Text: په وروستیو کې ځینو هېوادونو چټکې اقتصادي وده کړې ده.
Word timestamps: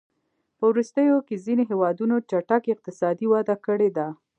په 0.57 0.63
وروستیو 0.71 1.17
کې 1.27 1.35
ځینو 1.45 1.63
هېوادونو 1.71 2.15
چټکې 2.29 2.73
اقتصادي 2.75 3.25
وده 3.29 3.55
کړې 3.65 3.89
ده. 3.97 4.07